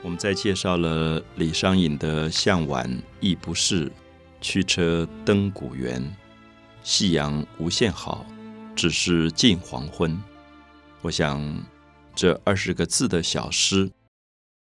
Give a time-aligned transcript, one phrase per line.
[0.00, 3.90] 我们在介绍了李商隐的“向晚意不适，
[4.40, 6.00] 驱车登古原。
[6.84, 8.24] 夕阳无限好，
[8.76, 10.16] 只是近黄昏。”
[11.02, 11.66] 我想，
[12.14, 13.90] 这二十个字的小诗，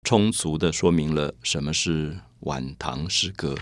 [0.04, 3.56] 充足的说明了什么是晚唐诗歌，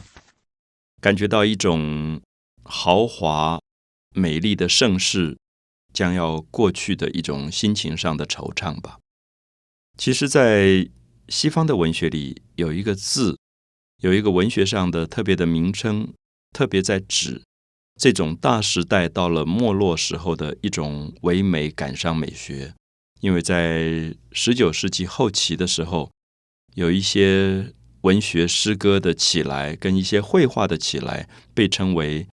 [1.00, 2.20] 感觉到一种
[2.64, 3.60] 豪华
[4.16, 5.38] 美丽的盛世
[5.94, 8.98] 将要过去的一种心情上的惆怅吧。
[9.96, 10.90] 其实，在
[11.32, 13.38] 西方的文学里有一个字，
[14.02, 16.14] 有一个文学上的特别的名称，
[16.52, 17.42] 特别在指
[17.96, 22.74] 这种大时代到了没落时候的一种唯美感伤美学。
[23.22, 26.12] 因为在十九世纪后期的时候，
[26.76, 32.28] 有一些文学诗歌的起来，跟一些绘画的起来，被称为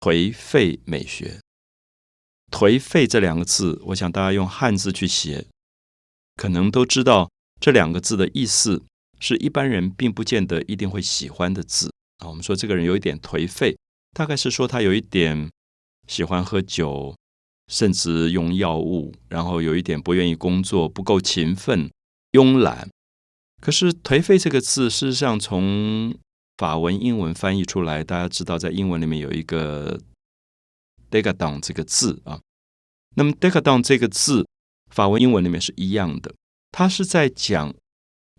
[0.00, 1.40] 颓废美学。
[2.50, 5.44] 颓废这两个字，我想大家用汉字去写，
[6.36, 7.28] 可能都知道。
[7.60, 8.82] 这两个字的意思
[9.20, 12.28] 是一般人并不见得一定会喜欢的字啊。
[12.28, 13.76] 我们说这个人有一点颓废，
[14.12, 15.50] 大概是说他有一点
[16.06, 17.14] 喜欢喝酒，
[17.66, 21.90] 甚至用药物，然后有一点不愿意工作，不够勤奋，
[22.32, 22.88] 慵懒。
[23.60, 26.14] 可是“颓废”这个字，事实上从
[26.58, 30.00] 法文、英文翻译出来，大家知道，在英文里面有一个
[31.10, 32.40] “decadent” 这个字啊。
[33.16, 34.46] 那么 “decadent” 这个字，
[34.92, 36.32] 法文、英文里面是一样的。
[36.70, 37.74] 他是在讲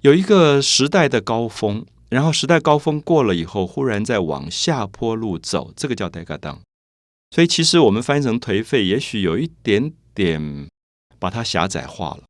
[0.01, 6.57] 有一个时代的高峰，然后时代高峰过了以后，忽然在往下坡路走，这个叫 d e c a d
[7.31, 10.67] 所以其实我们翻译成颓废，也许有一点点
[11.19, 12.23] 把它狭窄化了。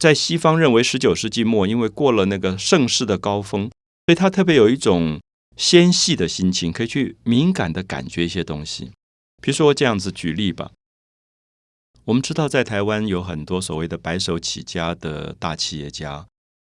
[0.00, 3.70] 在西方认为十九世纪末，因为过了那个盛世的高峰，
[4.06, 5.20] 所以他特别有一种
[5.56, 8.90] 纤细的心情，可以去敏感的感觉一些东西。
[9.40, 10.72] 比如说这样子举例吧。
[12.04, 16.26] 我们知道，在台湾有很多所谓的白手起家的大企业家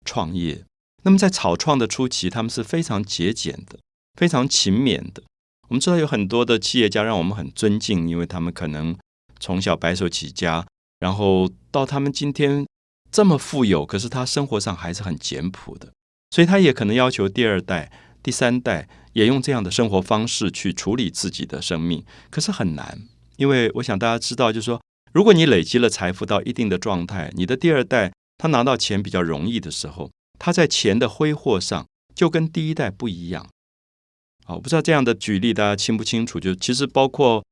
[0.04, 0.64] 创业。
[1.02, 3.78] 那么在草创的初期，他们是非常节俭的，
[4.14, 5.24] 非常勤勉的。
[5.68, 8.96] 我们知道有很多的企业家让我们很尊敬，因为他们可能
[9.40, 10.64] 从小白手起家，
[11.00, 12.64] 然后到他们今天
[13.10, 15.92] 这么富有，可是他生活上还是很简朴的。
[16.30, 17.90] 所以他也可能要求第二代、
[18.22, 23.00] 第三代也用这样的生活方式去处理自己的生命，可是很难，
[23.36, 24.80] 因为我想大家知道，就是说。
[25.16, 33.48] 如果你累积了财富到一定的状态，你的第二代他拿到钱比较容易的时候，他在钱的挥霍上就跟第一代不一样。
[34.44, 36.38] 好，不知道这样的举例大家清不清楚？
[36.38, 37.42] 就其实包括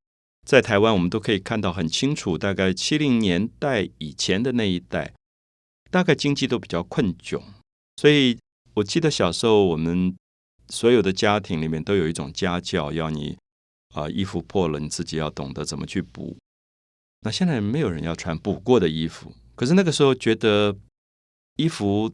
[0.46, 2.36] 在台湾，我们都可以看到很清楚。
[2.36, 5.14] 大概七零年代以前的那一代，
[5.90, 7.40] 大概经济都比较困窘，
[7.96, 8.36] 所以
[8.74, 10.14] 我记得小时候我们
[10.68, 13.38] 所有的家庭里面都有一种家教，要你
[13.94, 16.36] 啊衣服破了，你自己要懂得怎么去补。
[17.24, 20.76] 那现在没有人要穿补过的衣服，可是那个时候觉得
[21.56, 22.12] 衣服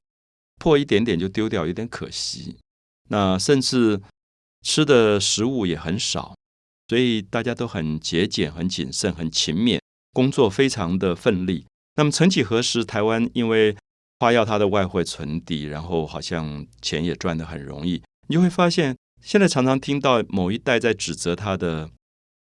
[0.58, 2.56] 破一点点就丢掉，有点可惜。
[3.08, 4.00] 那甚至
[4.62, 6.36] 吃的食物也很少，
[6.86, 9.80] 所以大家都很节俭、很谨慎、很勤勉，
[10.12, 11.66] 工作非常的奋力。
[11.96, 13.76] 那么曾几何时，台湾因为
[14.20, 21.90] 花要它的外汇存底，然后好像钱也赚得很容易，你就会发现，现在常常听到某一代在指责他的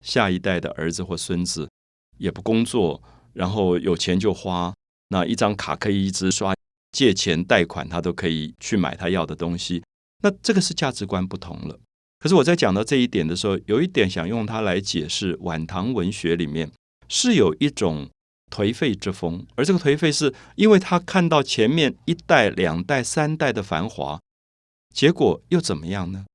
[0.03, 1.69] 下一代的儿子或孙子。
[2.17, 3.01] 也不工作，
[3.33, 4.73] 然后有钱就花，
[5.09, 6.53] 那一张卡可以一直刷，
[6.91, 9.83] 借钱贷款他都可以去买他要的东西。
[10.23, 11.79] 那这个是价值观不同了。
[12.19, 16.71] 可是我在讲到这一点的时候，有一点想用它来解释晚唐文学里面
[17.07, 18.09] 是有一种
[18.49, 24.19] 颓废之风，而这个颓废是因为他看到前面一代、两代、三代的繁华，
[24.93, 26.25] 结果又怎么样呢？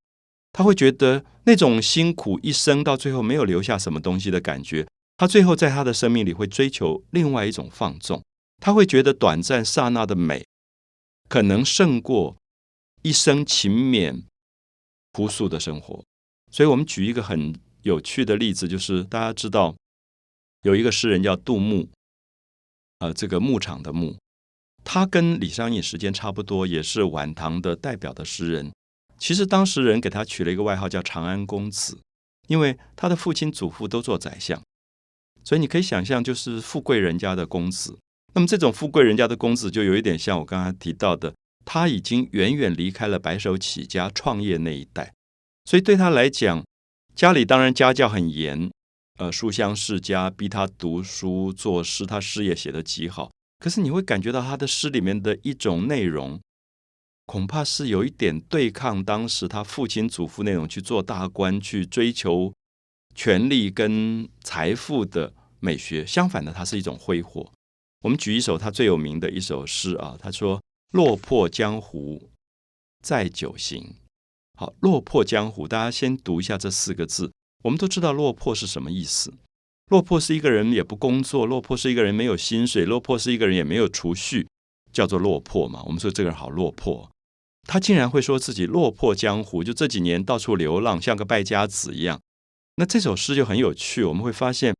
[0.52, 4.86] 他会觉得那种辛苦一生到最后没有留下什么东西的感觉。
[5.20, 8.24] 他最后在他的生命里会追求另外一种放纵，
[8.58, 10.46] 他会觉得短暂刹那的美，
[11.28, 12.38] 可能胜过
[13.02, 14.22] 一生勤勉
[15.12, 16.02] 朴素的生活。
[16.50, 19.76] 所以，我们举一个很有趣的例子，就是大家知道
[20.62, 21.86] 有一个诗人叫杜牧，
[23.00, 24.16] 呃，这个牧场的牧，
[24.82, 28.72] 他跟李商隐时间差不多，也是晚唐的代表的诗人。
[29.18, 32.00] 其实当时人给他取了一个外号叫长安公子，
[32.48, 34.62] 因为他的父亲、祖父都做宰相。
[35.42, 37.98] 所以你可以想象，就是富贵人家的公子。
[38.34, 41.34] 那么这种富贵人家的公子，就有一点像我刚才提到的，
[41.64, 45.12] 他已经远远离开了白手起家创业那一代。
[45.64, 46.64] 所以对他来讲，
[47.16, 48.70] 家里当然家教很严，
[49.18, 53.30] 呃，书香世家逼他读书作诗，他诗也写得极好。
[53.58, 56.40] 可是你会感觉到他的诗里面的一种内容，
[57.26, 62.52] 恐怕是有一点对抗当时他父亲祖父那种去做大官、去追求。
[63.22, 67.52] 权力跟财富的美学相反的，它是一种挥霍。
[68.02, 70.58] 我们举一首他最有名的一首诗啊，他说
[70.92, 72.30] ：“落魄江湖
[73.04, 73.96] 在酒行。
[74.58, 77.30] 好，落魄江湖，大家先读一下这四个字。
[77.64, 79.34] 我们都知道落魄是什么意思。
[79.90, 84.48] 落魄是一个人也不工作，落魄是一个人没有薪水，落魄是一个人也没有储蓄，
[84.94, 85.82] 叫做落魄嘛。
[85.84, 87.10] 我们说这个人好落魄，
[87.68, 92.18] 他竟然会说自己落魄江湖，就这几年到处流浪，像个败家子一样。
[92.76, 94.74] 那这首诗就很有趣，我们会发现。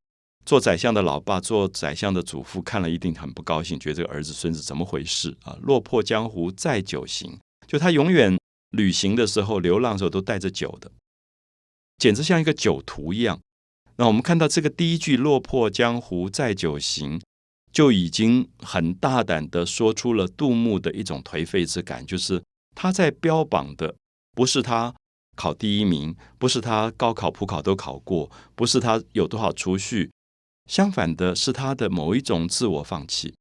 [0.47, 5.57] 做宰相的老爸，做宰相的祖父，看了一定很不高兴，觉得这个儿子孙子怎么回事啊？
[5.61, 7.39] 落魄江湖再酒行，
[7.69, 8.37] 就他永远
[8.71, 10.91] 旅行的时候、流浪的时候都带着酒的，
[11.99, 13.39] 简直像一个酒徒一样。
[13.97, 17.21] 那我们看到这个第一句“落魄江湖再酒行”，
[17.71, 22.43] 就已经很大胆的说出了杜牧的一种颓废之感，就是
[22.75, 23.95] 他在标榜的
[24.33, 24.95] 不是他
[25.37, 30.11] 考第一名，不是他高考、普考都考过，不是他有多少储蓄。
[30.67, 33.35] 相反的是，他的某一种自我放弃，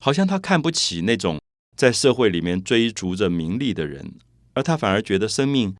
[0.00, 1.38] 好像他看不起那种
[1.76, 4.14] 在社会里面追逐着名利的人，
[4.54, 5.76] 而他反而觉得生命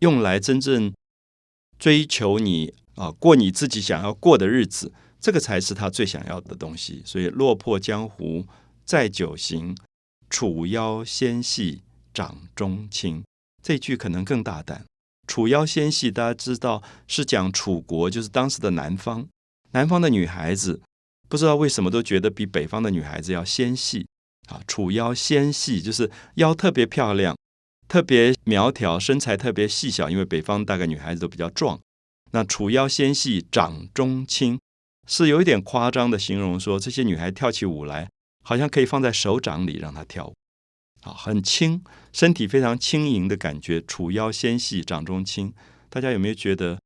[0.00, 0.92] 用来真正
[1.78, 7.02] 追求你啊，过你自己想要过的日子，这个才是他最想要的东西。
[7.04, 8.46] 所以，落魄江湖
[8.84, 9.76] 在酒行，
[10.28, 13.22] 楚腰纤细掌中轻。
[13.62, 14.84] 这句可能更大胆。
[15.26, 19.28] 楚腰纤细，大家知道是讲楚国，就是当时的南方。
[19.72, 20.82] 南方的女孩子
[21.28, 24.08] 不知道为什么都觉得比北方的女孩子要纤细
[24.48, 27.36] 啊，楚腰纤细就是腰特别漂亮，
[27.86, 30.10] 特别苗条，身材特别细小。
[30.10, 31.78] 因为北方大概女孩子都比较壮，
[32.32, 34.58] 那楚腰纤细，掌中轻，
[35.06, 38.08] 是有一点夸张的形容，说这些女孩跳起舞来，
[38.42, 40.34] 好像可以放在手掌里让她跳舞，
[41.02, 41.82] 啊，很轻，
[42.12, 43.80] 身体非常轻盈的感觉。
[43.80, 45.52] 楚腰纤细，掌中轻，
[45.88, 46.80] 大家有没有觉得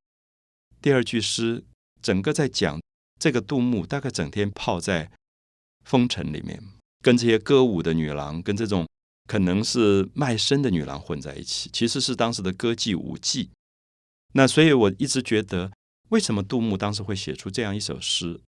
[0.80, 1.64] 第二句诗？
[2.00, 2.80] 整个在讲
[3.18, 5.10] 这个杜牧，大概整天泡在
[5.84, 6.62] 风尘里面，
[7.00, 8.86] 跟这些歌舞的女郎，跟这种
[9.26, 13.48] 可能是卖身的女郎混在一起，其实是当时的歌妓舞妓。
[14.34, 15.72] 那所以我一直觉得，
[16.10, 18.40] 为什么杜牧当时会写出这样一首诗？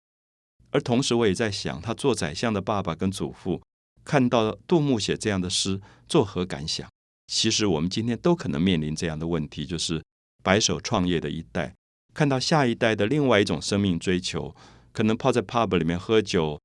[0.70, 3.62] 而同时我也在想，他做宰相的爸爸跟祖父
[4.06, 6.88] 看到杜牧写这样的诗，作何感想？
[7.26, 10.00] 其实我们今天都可能面临这样的问题，就是
[10.44, 11.74] 白手创业的一代。
[12.14, 14.54] 看到下一代的另外一种生命追求，
[14.92, 16.60] 可能泡在 pub 里面喝酒，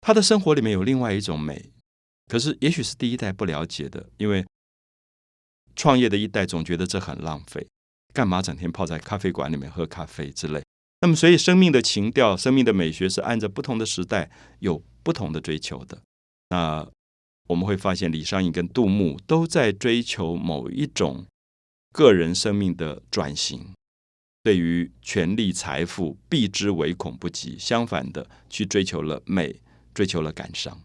[0.00, 1.70] 他的生活里面有另外一种美，
[2.26, 4.44] 可是也许是第一代不了解的，因为
[5.76, 7.68] 创业的一代总觉得这很浪费，
[8.14, 10.62] 干嘛整天泡在咖啡馆里面喝咖啡之类。
[11.02, 14.30] 那么，所以生命的情调、生命的美学是按照不同的时代
[14.60, 16.00] 有不同的追求的。
[16.52, 16.86] 那
[17.48, 21.24] 我们会发现，李商隐跟杜牧都在追求某一种
[21.94, 23.72] 个人生命的转型。
[24.42, 27.56] 对于权力、财富，避之唯恐不及。
[27.58, 29.62] 相反的，去追求了美，
[29.94, 30.78] 追求了感伤。